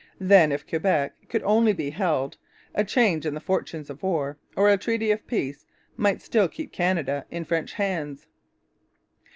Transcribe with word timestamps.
Then, 0.19 0.51
if 0.51 0.65
Quebec 0.67 1.13
could 1.29 1.43
only 1.43 1.73
be 1.73 1.91
held, 1.91 2.35
a 2.73 2.83
change 2.83 3.23
in 3.23 3.35
the 3.35 3.39
fortunes 3.39 3.87
of 3.87 4.01
war, 4.01 4.35
or 4.55 4.67
a 4.67 4.75
treaty 4.75 5.11
of 5.11 5.27
peace, 5.27 5.67
might 5.95 6.23
still 6.23 6.47
keep 6.47 6.71
Canada 6.73 7.27
in 7.29 7.45
French 7.45 7.73
hands. 7.73 8.25